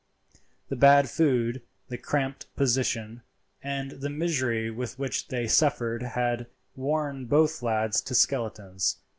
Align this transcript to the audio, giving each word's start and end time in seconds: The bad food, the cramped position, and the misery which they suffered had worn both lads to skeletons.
The 0.69 0.75
bad 0.75 1.11
food, 1.11 1.61
the 1.89 1.97
cramped 1.99 2.47
position, 2.55 3.21
and 3.61 3.91
the 3.91 4.09
misery 4.09 4.71
which 4.71 5.27
they 5.27 5.47
suffered 5.47 6.01
had 6.01 6.47
worn 6.75 7.25
both 7.27 7.61
lads 7.61 8.01
to 8.01 8.15
skeletons. 8.15 8.97